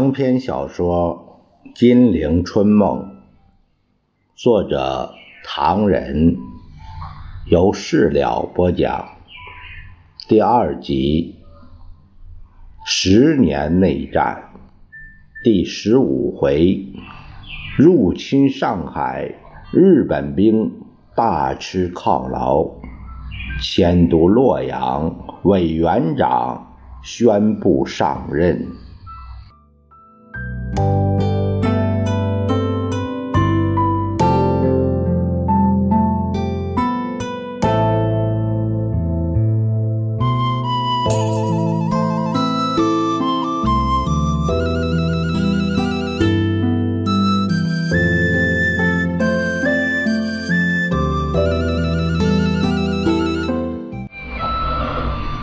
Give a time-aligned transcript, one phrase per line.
[0.00, 1.42] 长篇小说
[1.78, 3.00] 《金陵春梦》，
[4.34, 5.12] 作者
[5.44, 6.38] 唐人，
[7.50, 9.10] 由事了播讲。
[10.26, 11.34] 第二集，
[12.86, 14.42] 十年内战，
[15.44, 16.86] 第十五回，
[17.76, 19.34] 入侵上海，
[19.70, 20.80] 日本兵
[21.14, 22.66] 大吃犒劳，
[23.60, 28.66] 迁都洛阳，委员长宣布上任。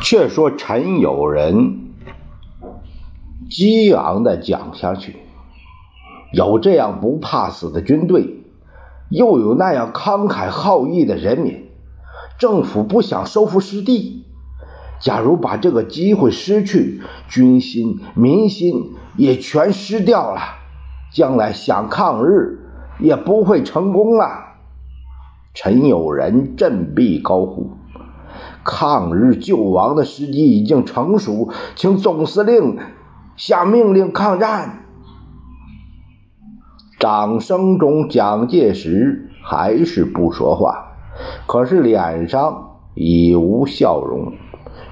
[0.10, 1.80] 却说陈友仁
[3.50, 5.18] 激昂的讲下去：
[6.32, 8.38] 有这样不怕死的军队，
[9.10, 11.66] 又有那样慷慨好义的人民，
[12.40, 14.24] 政府不想收复失地。
[15.02, 20.40] 假如把这个机会失去，军心民心也全失掉了，
[21.12, 22.62] 将来想抗日
[23.02, 24.56] 也不会成功了。
[25.54, 27.72] 陈友仁振臂高呼。
[28.70, 32.78] 抗日救亡的时机已经成熟，请总司令
[33.38, 34.84] 下命令抗战。
[37.00, 40.98] 掌声中，蒋介石还是不说话，
[41.48, 44.34] 可是脸上已无笑容。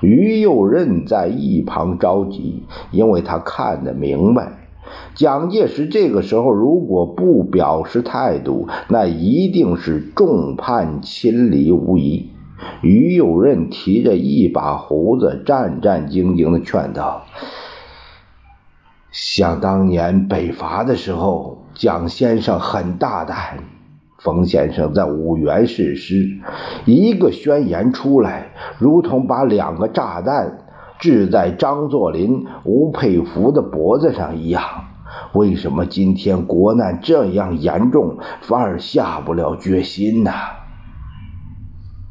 [0.02, 4.70] 于右任在一旁着急，因为他看得明白，
[5.16, 12.30] 蒋介石这个时候如果不表示态度，那一定是众叛亲离无疑。
[12.82, 17.26] 于右任提着一把胡子，战战兢兢地劝道
[19.12, 23.60] ：“想当年北伐的时候，蒋先生很大胆。
[24.18, 26.40] 冯先生在五原誓师，
[26.86, 28.48] 一个宣言出来，
[28.80, 30.66] 如同把两个炸弹
[30.98, 34.64] 掷在张作霖、吴佩孚的脖子上一样。
[35.34, 40.32] 为什么今天国难这样严重，反而下不了决心呢？”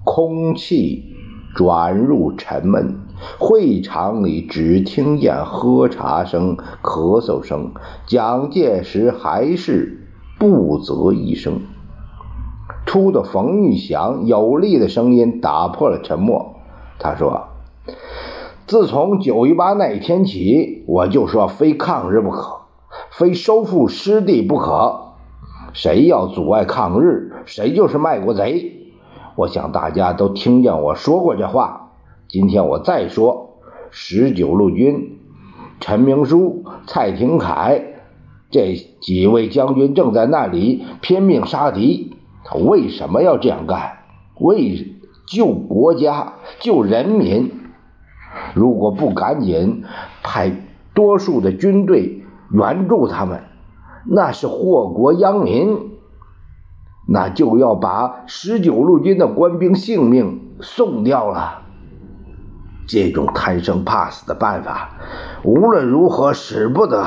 [0.04, 1.16] 空气
[1.54, 3.00] 转入沉闷，
[3.38, 7.72] 会场里只听见喝茶声、咳嗽声。
[8.06, 11.62] 蒋介石还是不择一声。
[12.86, 16.56] 出的冯玉祥有力的声音打破了沉默，
[16.98, 17.44] 他说
[18.68, 22.60] ：“自从九一八那天起，我就说非抗日不可，
[23.10, 25.14] 非收复失地不可。
[25.72, 28.82] 谁要阻碍抗日，谁就是卖国贼。”
[29.36, 31.92] 我想大家都听见我说过这话，
[32.28, 33.58] 今天我再说：
[33.90, 35.18] 十九路军
[35.80, 37.82] 陈明书、蔡廷锴
[38.50, 42.14] 这几位将军正在那里拼命杀敌。
[42.44, 43.98] 他为什么要这样干？
[44.38, 44.94] 为
[45.26, 47.50] 救国家、救人民。
[48.54, 49.82] 如果不赶紧
[50.22, 50.52] 派
[50.94, 52.22] 多数的军队
[52.52, 53.42] 援助他们，
[54.06, 55.93] 那是祸国殃民。
[57.06, 61.62] 那就要把十九路军的官兵性命送掉了。
[62.86, 64.90] 这种贪生怕死的办法，
[65.42, 67.06] 无论如何使不得。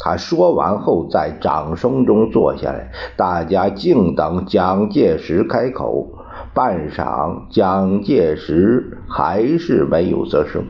[0.00, 6.14] 他说完后，在掌声中坐下来，大家静等蒋介石开口。
[6.54, 10.64] 半晌，蒋介石还是没有作声。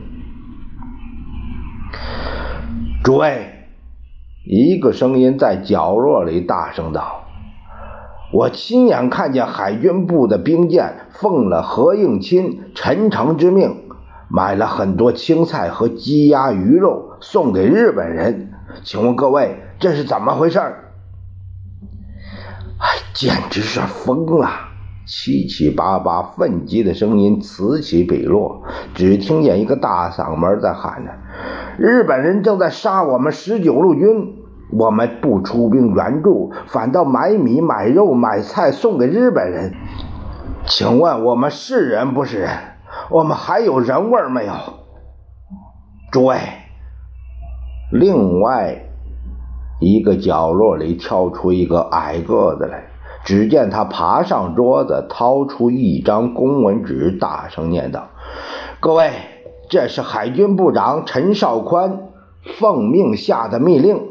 [3.03, 3.58] 诸位。
[4.51, 7.23] 一个声音在角落里大声道
[8.33, 13.75] ：“我亲眼看见海军部的兵舰奉了何应钦、陈诚之命，
[14.27, 18.51] 买了很多青菜和鸡鸭鱼肉送给日本人。
[18.83, 20.57] 请问各位，这是怎么回事？”
[22.81, 24.49] 哎，简直是疯了！
[25.05, 28.63] 七七八八愤激的声音此起彼落，
[28.95, 31.11] 只听见一个大嗓门在喊着
[31.77, 34.37] ：“日本人正在杀我们十九路军！”
[34.71, 39.73] 我们不出兵援助，反倒买米、买肉、买菜送给日本人。
[40.65, 42.51] 请问我们是人不是人？
[43.09, 44.53] 我们还有人味没有？
[46.11, 46.37] 诸位，
[47.91, 48.83] 另外
[49.79, 52.83] 一个角落里跳出一个矮个子来，
[53.23, 58.09] 只见他爬上桌子，掏出一张公文纸，大声念道
[58.79, 59.11] ：“各位，
[59.69, 62.01] 这是海军部长陈绍宽
[62.59, 64.08] 奉命下的密令。”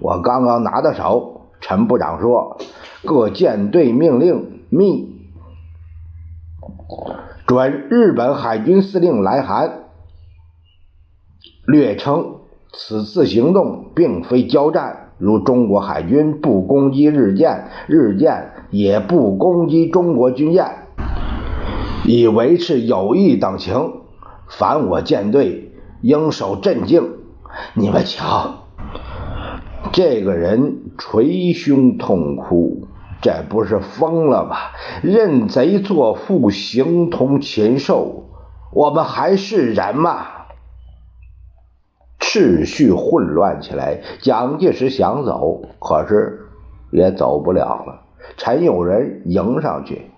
[0.00, 2.58] 我刚刚拿到手，陈部长说
[3.04, 5.08] ：“各舰队命令密，
[7.46, 9.84] 准日本海军司令来函，
[11.66, 12.40] 略称
[12.72, 20.66] 此次行动并非交战，如中国海军不攻击日舰，日舰也不攻击中国军舰，
[22.04, 23.92] 以维持友谊等情。
[24.48, 25.72] 凡我舰队
[26.02, 27.14] 应守镇静。
[27.74, 28.65] 你们瞧，
[29.96, 32.86] 这个人捶胸痛哭，
[33.22, 34.72] 这不是疯了吧？
[35.02, 38.24] 认贼作父，形同禽兽，
[38.74, 40.26] 我们还是人吗？
[42.20, 46.40] 秩序混乱起来，蒋介石想走，可是
[46.90, 48.02] 也走不了了。
[48.36, 50.10] 陈友仁迎上去，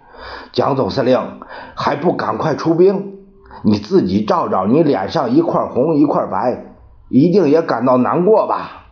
[0.51, 1.21] 蒋总司令
[1.77, 3.19] 还不赶快出兵？
[3.63, 6.75] 你自己照照，你脸上一块红一块白，
[7.09, 8.87] 一定也感到难过吧？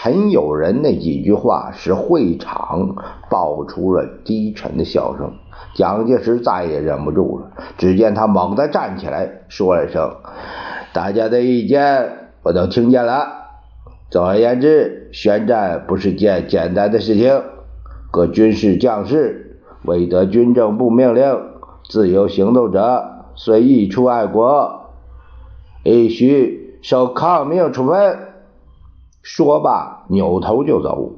[0.00, 2.94] 陈友仁那几句话使会场
[3.28, 5.32] 爆出了低沉的笑声。
[5.74, 10.08] 蒋介石再也忍不住了，只见他猛地站起来，说了声。
[10.92, 13.26] 大家的意见我都听见了。
[14.08, 17.42] 总而言之，宣战不是件简单的事情。
[18.12, 21.40] 各军事将士未得军政部命令，
[21.90, 24.92] 自由行动者虽意出爱国，
[25.82, 28.27] 亦须受抗命处分。
[29.30, 31.12] 说罢，扭头就走。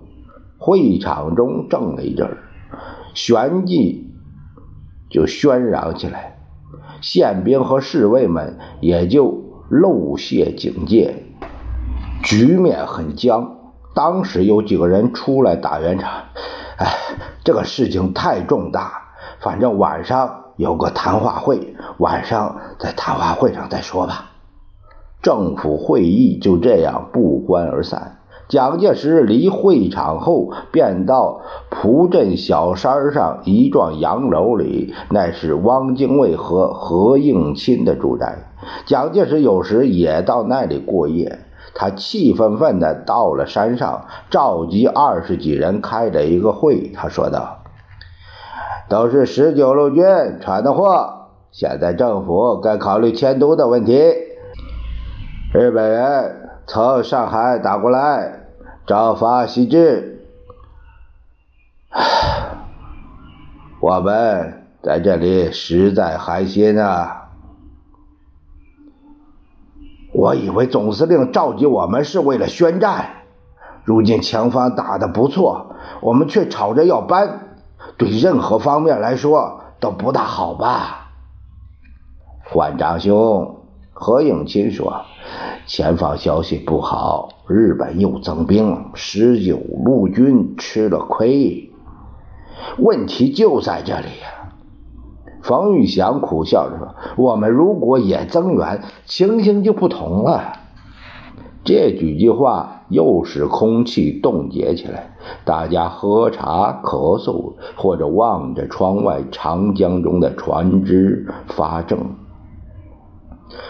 [0.59, 2.37] 会场中怔了一阵，
[3.15, 4.13] 旋即
[5.09, 6.41] 就喧嚷起来，
[7.01, 9.45] 宪兵和侍卫们也就。
[9.69, 11.27] 露泄警戒，
[12.25, 13.57] 局面很僵。
[13.95, 16.25] 当时有几个人出来打圆场
[16.77, 16.93] ：“哎，
[17.45, 18.91] 这个事情太重大，
[19.39, 24.30] 反正晚上有个谈话会，晚上在谈话会上再说吧。”
[25.23, 28.17] 政府会议就这样不欢而散。
[28.49, 38.39] 蒋介石离会场后，便到蒲镇小山上一幢洋楼里，那是汪精卫和何应钦的住宅。
[38.87, 41.39] 蒋介石有时也到那里过夜。
[41.73, 46.91] 他气愤愤地到了山上，召集二十几人开了一个会。
[46.93, 47.59] 他说道
[48.91, 50.05] ：“都是十九路军
[50.41, 54.03] 传的货，现在政府该考虑迁都的问题。
[55.53, 58.37] 日本人从上海打过来。”
[58.87, 60.27] 朝发夕至，
[63.81, 67.29] 我们在这里实在寒心啊！
[70.13, 73.11] 我以为总司令召集我们是为了宣战，
[73.85, 77.59] 如今前方打的不错，我们却吵着要搬，
[77.97, 81.13] 对任何方面来说都不大好吧？
[82.53, 83.60] 馆长兄，
[84.01, 85.03] 何应钦说。
[85.67, 91.71] 前方消息不好，日本又增兵，十九路军吃了亏。
[92.79, 94.55] 问题就在这里呀！
[95.43, 100.55] 冯玉祥苦笑着说：“我们如果也增援，情形就不同了。”
[101.63, 105.15] 这几句话又使空气冻结起来，
[105.45, 111.99] 大家喝茶、咳嗽，或者望着窗外长江中的船只发怔。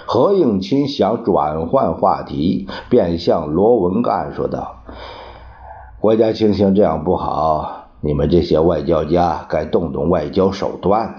[0.07, 4.83] 何应钦想转换话题，便向罗文干说道
[6.01, 11.15] ：“国家情形这样不好，你们这些外交家该动动外交手段了。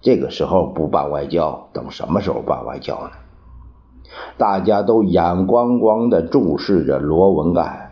[0.00, 3.10] 这个时候不办外交，等什么时候办外交呢？”
[4.36, 7.90] 大家都眼光光地注视着罗文干，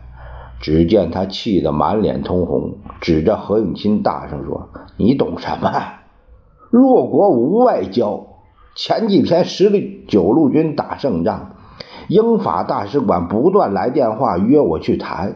[0.61, 5.71] 只见他气得满脸通红，指着何应钦大声说：“你懂什么？
[6.71, 8.27] 弱国无外交。”
[8.83, 9.71] 前几天十
[10.09, 11.51] 九路军打胜仗，
[12.09, 15.35] 英法大使馆不断来电话约我去谈，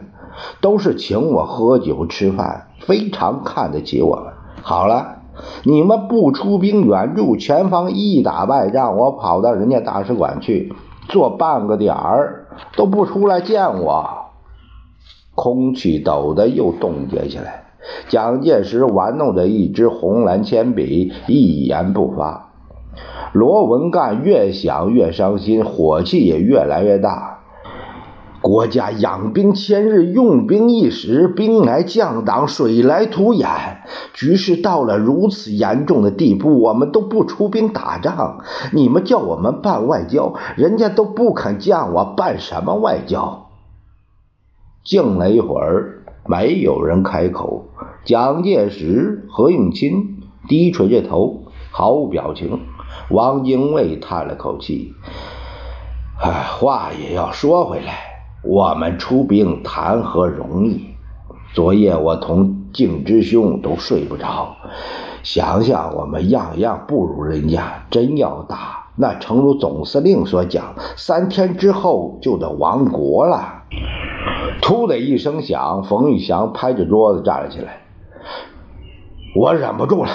[0.61, 4.33] 都是请我喝酒吃饭，非常看得起我们。
[4.63, 5.17] 好了，
[5.63, 10.73] 你们不出兵援助，前方一打败仗，我跑到人家大使馆去，
[11.07, 14.09] 坐半个点儿都不出来见我。
[15.35, 17.65] 空气陡的又冻结起来。
[18.09, 22.44] 蒋介石玩弄着一支红蓝铅笔，一言不发。
[23.35, 27.41] 罗文干越想越伤心，火气也越来越大。
[28.39, 33.49] 国家养兵千日，用兵一时，兵来将挡，水来土掩。
[34.13, 38.39] 局势到了如此严重的地步，我们都不出兵打仗，
[38.71, 43.47] 你们叫我们办外交，人家都不肯见我，办什么外交？
[44.85, 47.65] 静了一会儿，没有人开口。
[48.05, 49.91] 蒋介石、何应钦
[50.47, 52.61] 低垂着头，毫无表情。
[53.11, 54.93] 汪精卫叹了口气
[56.19, 57.93] ：“哎，话也要说回来，
[58.43, 60.87] 我们出兵谈何容易？
[61.53, 64.55] 昨夜我同敬之兄都睡不着，
[65.23, 73.63] 想想我们样样不如人家，真要打，那诚如总司令所讲，三天之后就得亡国了。
[74.61, 77.81] 突的一声响，冯玉祥拍着桌子站了起来。
[79.35, 80.11] 我忍不住了。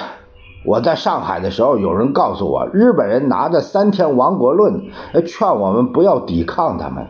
[0.64, 4.83] 我在上海的时候，有人告诉我，日本人拿着三天亡国论，
[5.26, 7.07] 劝我们不要抵抗他们。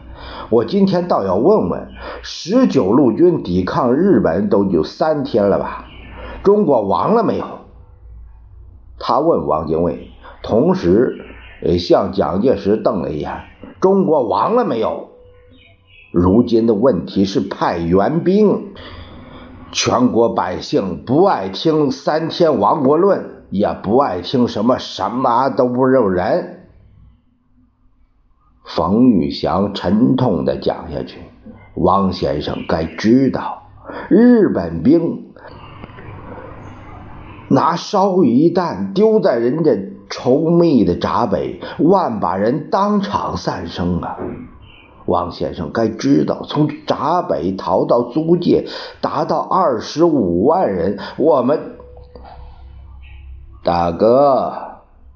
[0.51, 1.89] 我今天倒要问问，
[2.23, 5.87] 十九路军抵抗日本都有三天了吧？
[6.45, 7.45] 中国亡了没有？
[8.99, 10.11] 他问王精卫，
[10.43, 11.17] 同时
[11.79, 13.33] 向蒋介石瞪了一眼
[13.81, 15.09] ：“中国亡了没有？”
[16.13, 18.75] 如今的问题是派援兵，
[19.73, 26.57] 全国百姓不爱听三天亡国论，也不爱听什么什么都不认人。
[28.65, 31.19] 冯玉祥沉痛的讲下去
[31.75, 33.65] ：“王先生该知道，
[34.09, 35.33] 日本兵
[37.49, 39.73] 拿烧鱼弹丢在人家
[40.09, 44.17] 稠密的闸北，万把人当场丧生啊！”
[45.07, 48.69] 王先生该知道，从闸北逃到租界，
[49.01, 51.01] 达到二十五万人。
[51.17, 51.80] 我们
[53.63, 54.53] 大哥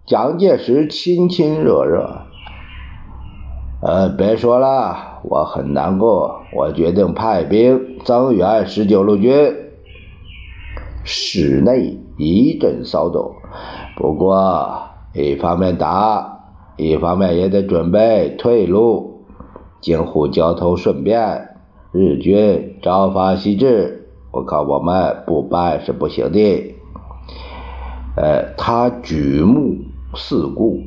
[0.04, 2.26] 蒋介石亲亲热热，
[3.80, 6.42] 呃，别说了，我很难过。
[6.54, 9.32] 我决定派兵增援十九路军。
[11.04, 13.32] 室内一阵骚动，
[13.96, 14.78] 不过
[15.14, 16.40] 一方面打，
[16.76, 19.24] 一方面也得准备退路。
[19.80, 21.56] 京沪交通顺便，
[21.92, 26.73] 日军朝发夕至，我看我们不搬是不行的。
[28.16, 29.76] 呃，他举目
[30.14, 30.80] 四顾，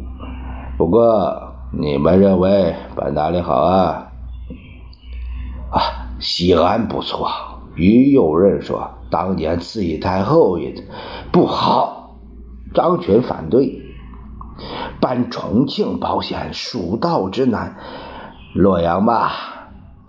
[0.77, 4.07] 不过你们认为办哪里好啊？
[5.71, 5.81] 啊，
[6.19, 7.29] 西安不错。
[7.75, 10.73] 于右任说，当年慈禧太后也
[11.31, 12.15] 不好，
[12.73, 13.81] 张群反对，
[14.99, 17.75] 办重庆保险，蜀道之难。
[18.55, 19.56] 洛阳吧，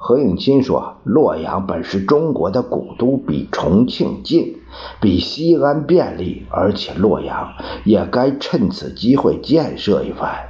[0.08, 4.56] 何应钦说，洛阳本是中国的古都，比重庆近，
[5.02, 7.52] 比西安便利，而且洛阳
[7.84, 10.48] 也该趁此机会建设一番。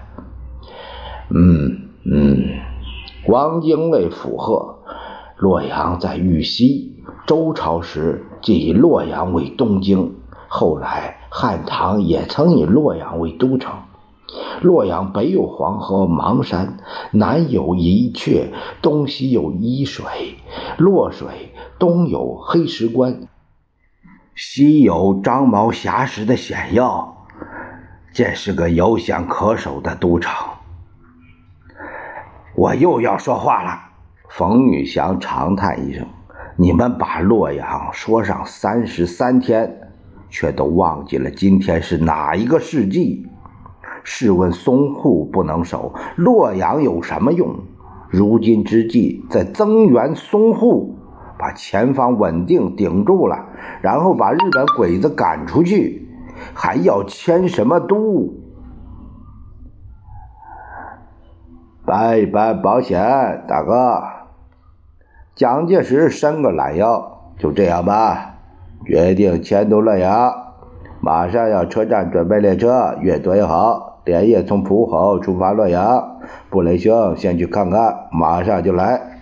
[1.30, 2.44] 嗯嗯，
[3.26, 4.76] 王精卫附和。
[5.38, 6.94] 洛阳在豫西，
[7.26, 10.14] 周朝时即以洛阳为东京，
[10.46, 13.72] 后来汉唐也曾以洛阳为都城。
[14.60, 16.78] 洛阳北有黄河邙山，
[17.12, 18.48] 南有伊阙，
[18.82, 20.04] 东西有伊水、
[20.76, 23.28] 洛水，东有黑石关，
[24.34, 27.26] 西有张毛峡石的险要，
[28.12, 30.32] 这是个有险可守的都城。
[32.54, 33.78] 我又要说话了，
[34.28, 36.06] 冯玉祥长叹一声
[36.58, 39.92] ：“你们把洛阳说上三十三天，
[40.28, 43.26] 却都忘记了今天是哪一个世纪。”
[44.04, 47.54] 试问淞沪不能守，洛阳有什么用？
[48.10, 50.94] 如今之计，在增援淞沪，
[51.38, 53.46] 把前方稳定顶住了，
[53.82, 56.08] 然后把日本鬼子赶出去，
[56.54, 58.32] 还要迁什么都？
[61.84, 64.02] 拜拜保险，大哥。
[65.34, 68.34] 蒋介石伸个懒腰，就这样吧，
[68.84, 70.32] 决定迁都洛阳，
[71.00, 73.87] 马上要车站准备列车，越多越好。
[74.08, 76.16] 连夜从浦口出发洛阳，
[76.48, 79.20] 布雷兄先去看看，马上就来。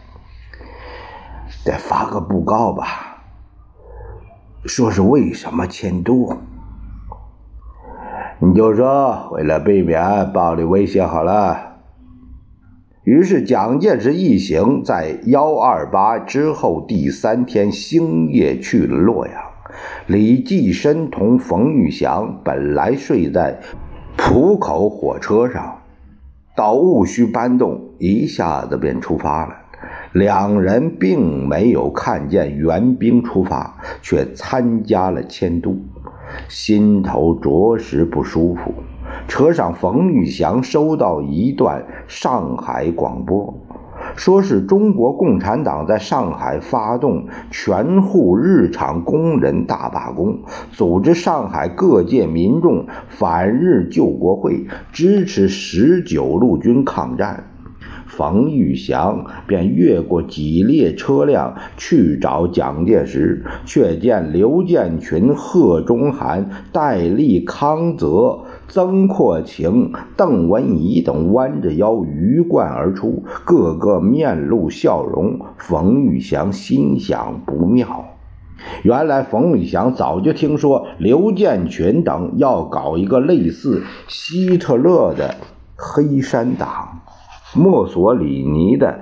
[1.64, 2.84] 得发个布告吧，
[4.64, 6.36] 说是为什么迁都？
[8.38, 11.78] 你就说为了避免暴力威胁好了。
[13.02, 19.34] 于是蒋介石一行在幺二八之后第三天星夜去了洛阳。
[20.06, 23.58] 李济深同冯玉祥本来睡在。
[24.28, 25.78] 浦口火车上，
[26.56, 29.54] 到戊戌搬动，一下子便出发了。
[30.12, 35.76] 两人并没有看见援兵出发，却参加了迁都，
[36.48, 38.74] 心头着实不舒服。
[39.28, 43.54] 车上，冯玉祥收到一段上海广播。
[44.16, 50.40] 说是中国共产党在上海发动全沪日常工人大罢工，
[50.72, 57.50] 组织上海各界民众反日救国会，支持十九路军抗战。
[58.06, 68.45] 冯玉祥便越过几列车辆去找蒋介石，却见刘建群、贺中涵、戴笠、康泽。
[68.68, 75.38] 曾扩情、邓文仪等弯着腰鱼贯而出，个个面露笑容。
[75.56, 78.04] 冯玉祥心想不妙，
[78.82, 85.36] 原来冯玉祥早就听说刘建群等要搞一个类似希特勒的
[85.76, 87.00] 黑山党、
[87.54, 88.98] 墨索里尼的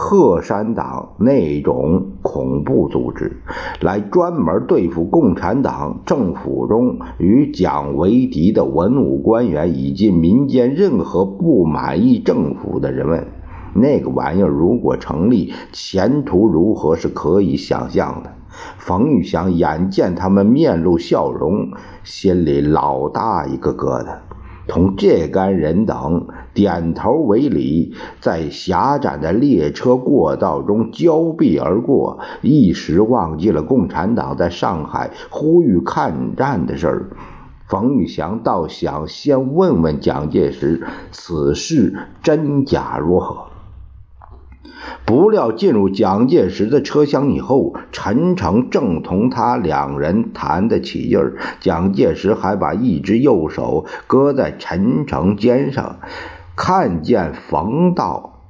[0.00, 3.42] 鹤山党那种恐怖组织，
[3.80, 13.26] 来专门对付共产党政府中与蒋为敌的文武官员以及民间任何不满意政府的人们。
[13.74, 18.30] 那个玩意儿如果成立，前途如何是可以想象的。
[18.76, 21.70] 冯玉祥眼见他们面露笑容，
[22.04, 24.18] 心里老大一个疙瘩。
[24.68, 37.10] 同这干人等点头为礼，在狭窄的列车过道中交臂而过，一时忘记了共产党在上海呼吁抗战的事儿。
[37.66, 43.47] 冯玉祥倒想先问问蒋介石，此事真假如何。
[45.04, 55.98] 不料进入蒋介石的车厢以后，陈诚正同他两人谈得起劲儿，蒋介石还把一只右手搁在陈诚肩上，
[56.56, 58.40] 看见冯道，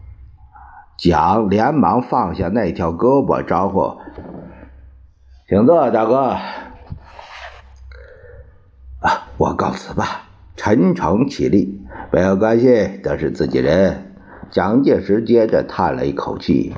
[0.96, 3.96] 蒋连忙放下那条胳膊，招呼
[5.48, 6.34] ：“请坐，大哥。”
[9.00, 10.24] 啊，我告辞吧。
[10.56, 11.80] 陈诚起立，
[12.10, 14.07] 没有关系，都是自己人。
[14.50, 16.74] 蒋介石接着叹了一口气：“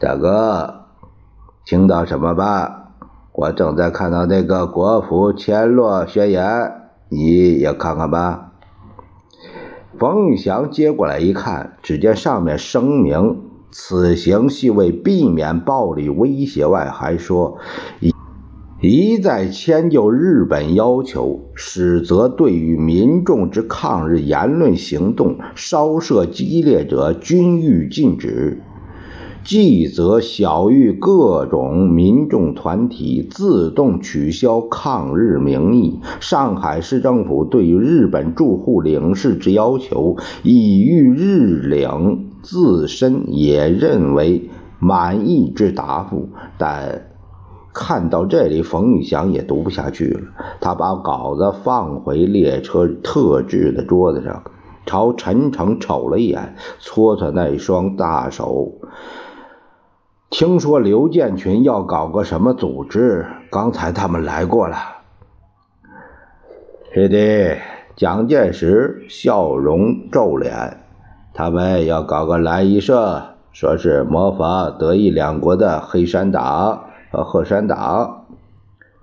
[0.00, 0.86] 大哥，
[1.64, 2.92] 听到什么吧？
[3.32, 6.72] 我正在看到那个国府签落宣言，
[7.08, 8.52] 你也看看吧。”
[9.98, 17.58] 冯玉祥接过来一看，只见上面声明：“此行系为避免暴力威胁外，还说。”
[18.82, 28.58] 一再迁就日本要求，使则对于民众之抗日言论行动稍涉激烈者，均予禁止；
[29.42, 35.98] 即则小于各种民众团体自动取消抗日名义。
[36.20, 47.15] 上海市政府对于日本驻沪领事之要求，已遇日领自身也认为满意之答复，但。
[47.78, 50.20] 看到这里，冯玉祥也读不下去了。
[50.62, 54.42] 他把稿子放回列车特制的桌子上，
[54.86, 58.72] 朝陈诚瞅了一眼，搓搓那双大手。
[60.30, 64.76] 听说刘建群要搞个什么组织，刚才他们来过了。
[66.94, 67.58] 是的，
[67.94, 70.80] 蒋介石笑容皱脸。
[71.34, 76.85] 他们要搞个蓝衣社，说是模仿德意两国的黑山党。
[77.10, 78.26] 和鹤山党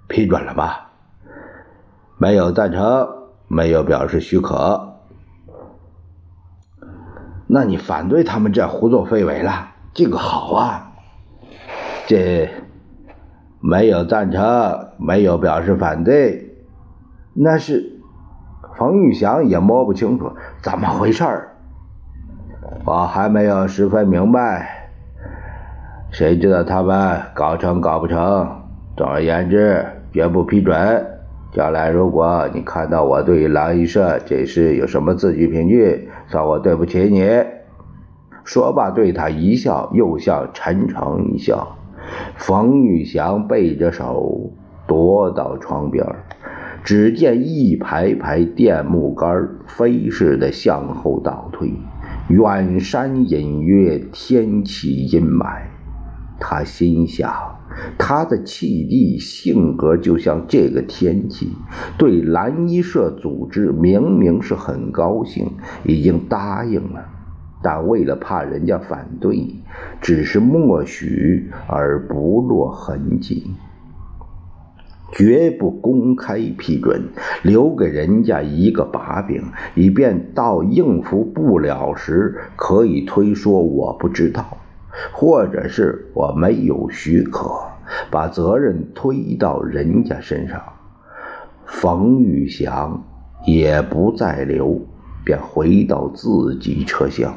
[0.08, 0.90] 批准了吧？
[2.18, 3.08] 没有赞成，
[3.48, 4.94] 没有表示许可。
[7.48, 9.70] 那你反对他们这胡作非为了？
[9.94, 10.92] 这个好啊！
[12.08, 12.50] 这
[13.60, 16.56] 没有赞成，没有表示反对，
[17.34, 18.02] 那是
[18.78, 21.56] 冯玉祥也摸不清楚怎么回事儿。
[22.86, 24.83] 我还没有十分明白。
[26.14, 28.48] 谁知道他们搞成搞不成？
[28.96, 31.04] 总而言之，绝不批准。
[31.52, 37.28] 将来如果你看到我对狼医社这事有什么字句评句，算我对不起你。
[38.44, 41.76] 说罢，对他一笑，又向陈诚一笑。
[42.36, 44.52] 冯玉祥背着手
[44.86, 46.06] 躲到窗边，
[46.84, 51.74] 只见一排排电木杆飞似的向后倒退，
[52.30, 55.73] 远山隐约，天气阴霾。
[56.40, 57.32] 他心想，
[57.98, 61.52] 他的气力、性格就像这个天气。
[61.98, 65.52] 对蓝衣社组织明明是很高兴，
[65.84, 67.06] 已经答应了，
[67.62, 69.56] 但为了怕人家反对，
[70.02, 73.52] 只是默许而不落痕迹，
[75.14, 77.10] 绝不公开批准，
[77.44, 79.44] 留给人家一个把柄，
[79.76, 84.58] 以便到应付不了时可以推说我不知道。
[85.12, 87.50] 或者是我没有许可，
[88.12, 90.62] 把责任推到人家身上。
[91.66, 93.04] 冯玉祥
[93.46, 94.80] 也不再留，
[95.26, 97.34] 便回到自己车厢。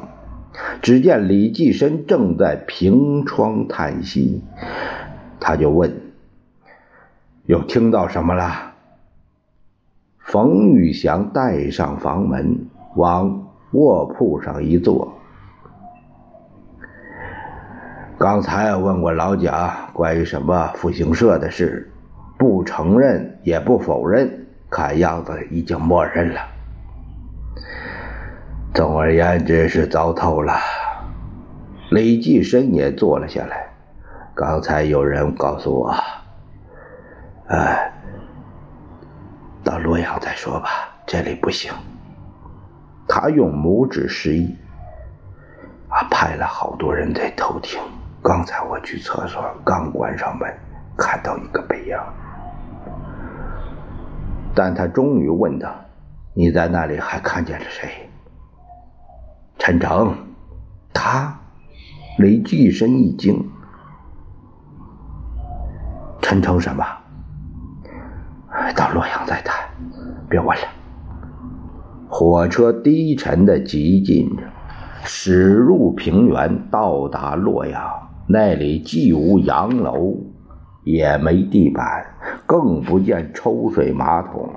[0.81, 4.41] 只见李济深正在凭窗叹息，
[5.39, 5.91] 他就问
[7.45, 8.73] ：“又听到什么了？”
[10.19, 15.16] 冯玉祥带上房门，往卧铺上一坐。
[18.19, 21.87] 刚才问过老蒋关于什么复兴社的事，
[22.35, 26.41] 不承认也不否认，看样子已经默认了。
[28.73, 30.55] 总而言之是糟透了。
[31.91, 33.67] 李济深也坐了下来。
[34.33, 35.95] 刚才有人告诉我，
[37.49, 37.93] 哎，
[39.63, 40.69] 到洛阳再说吧，
[41.05, 41.71] 这里不行。
[43.07, 44.55] 他用拇指示意。
[45.89, 47.79] 啊，派了好多人在偷听。
[48.27, 50.53] 刚才我去厕所，刚关上门，
[50.97, 51.97] 看到一个背影。
[54.53, 55.73] 但他终于问道
[56.35, 57.89] ：“你在那里还看见了谁？”
[59.57, 60.13] 陈诚。
[60.93, 61.39] 他，
[62.17, 63.49] 雷巨深一惊。
[66.21, 66.83] 陈诚什么？
[68.75, 69.55] 到洛阳再谈，
[70.29, 70.63] 别问了。
[72.09, 74.43] 火车低沉的急进着，
[75.05, 77.81] 驶入平原，到达洛阳。
[78.29, 80.17] 那里既无洋楼，
[80.83, 82.05] 也没地板，
[82.45, 84.49] 更不见抽水马桶，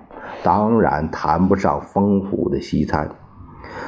[0.42, 3.08] 当然谈不上丰富的西餐。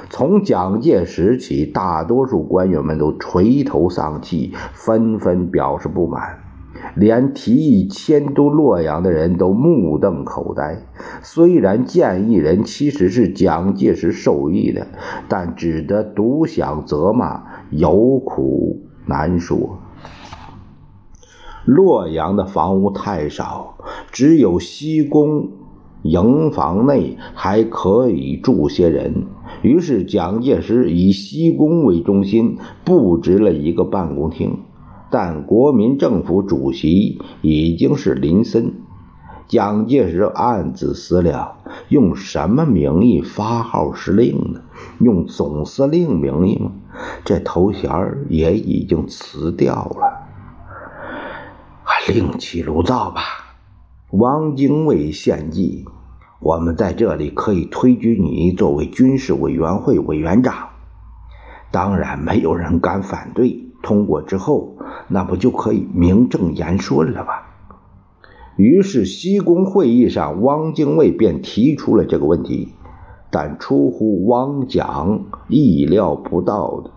[0.09, 6.38] 从蒋介石起，大多数官员们都垂头丧气，纷纷表示不满。
[6.95, 10.79] 连提议迁都洛阳的人都目瞪口呆。
[11.23, 14.87] 虽然建议人其实是蒋介石授意的，
[15.29, 19.79] 但只得独享责骂，有苦难说。
[21.65, 23.77] 洛阳的房屋太少，
[24.11, 25.49] 只有西宫
[26.03, 29.27] 营房内还可以住些人。
[29.62, 34.59] 于是蒋介石以西宫为中心，布置了一个办公厅。
[35.11, 38.73] 但国民政府主席已经是林森，
[39.49, 41.57] 蒋介石暗自思量：
[41.89, 44.61] 用什么名义发号施令呢？
[44.99, 46.71] 用总司令名义吗？
[47.25, 47.91] 这头衔
[48.29, 50.27] 也已经辞掉了，
[51.85, 53.21] 还另起炉灶吧。
[54.13, 55.85] 汪精卫献计，
[56.41, 60.69] 我们在这里可以推举你作为军事委员会委员长，
[61.71, 63.69] 当然没有人敢反对。
[63.83, 64.77] 通过之后，
[65.09, 67.33] 那不就可以名正言顺了吗？
[68.57, 72.69] 于是西宫会议上，汪精卫便提出了这个问题。
[73.31, 76.91] 但出乎汪蒋意料不到的，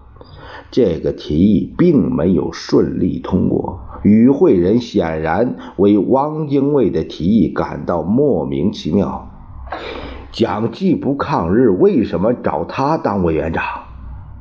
[0.70, 3.80] 这个提议并没有顺利通过。
[4.04, 9.30] 与会人显然为汪精卫的提议感到莫名其妙。
[10.32, 13.64] 蒋既不抗日，为什么找他当委员长？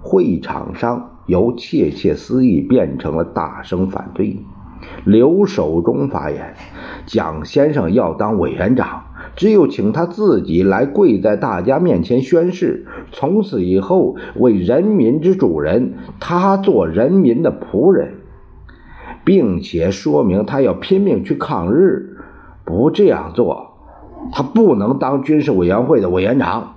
[0.03, 1.11] 会场上。
[1.27, 4.37] 由窃窃私语变成了大声反对。
[5.07, 6.55] 刘守忠发言
[7.07, 9.05] ：“蒋先生要当委员长，
[9.37, 18.14] 只有请他自己来跪在大家面前宣誓，从此以后为人民之主人，他做人民的仆人，
[19.25, 22.17] 并且说明他要拼命去抗日。
[22.64, 23.73] 不这样做，
[24.33, 26.75] 他不能当军事委员会的委员长。”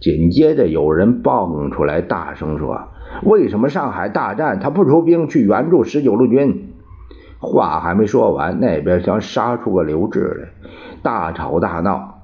[0.00, 2.88] 紧接着有人蹦出来，大声说。
[3.22, 6.73] 为什么上海大战他不出兵去援助十九路军？
[7.44, 10.68] 话还没说完，那边想杀出个刘志来，
[11.02, 12.22] 大吵大闹。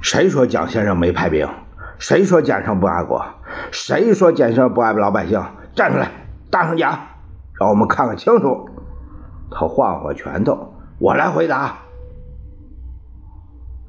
[0.00, 1.48] 谁说蒋先生没派兵？
[1.98, 3.24] 谁说蒋先生不爱国？
[3.72, 5.42] 谁说蒋先生不爱老百姓？
[5.74, 6.10] 站出来，
[6.50, 6.98] 大声讲，
[7.58, 8.68] 让我们看看清楚。
[9.50, 11.78] 他晃晃拳头，我来回答。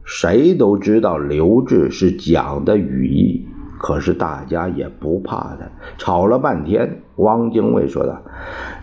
[0.03, 3.47] 谁都知道刘志是蒋的羽翼。
[3.77, 7.01] 可是大家也不怕他，吵了半天。
[7.15, 8.21] 汪精卫说道：“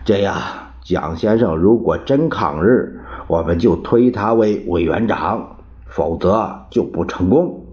[0.03, 0.35] 这样，
[0.87, 7.65] 蒋先生如果真抗日，我们就推他为委员长；否则就不成功。”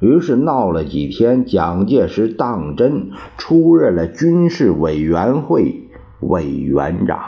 [0.00, 7.18] 于是闹了几天，蒋介石当真出任了军事委员会委员长。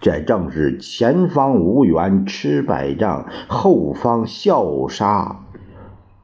[0.00, 5.40] 这正是前方无援吃败仗，后方笑杀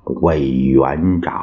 [0.05, 1.41] 委员长。